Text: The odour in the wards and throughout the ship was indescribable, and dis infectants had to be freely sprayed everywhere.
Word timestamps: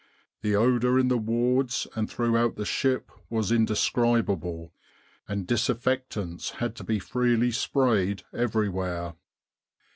The 0.41 0.55
odour 0.55 0.97
in 0.97 1.09
the 1.09 1.17
wards 1.19 1.85
and 1.93 2.09
throughout 2.09 2.55
the 2.55 2.65
ship 2.65 3.11
was 3.29 3.51
indescribable, 3.51 4.73
and 5.27 5.45
dis 5.45 5.67
infectants 5.69 6.53
had 6.57 6.75
to 6.77 6.83
be 6.83 6.97
freely 6.97 7.51
sprayed 7.51 8.23
everywhere. 8.33 9.13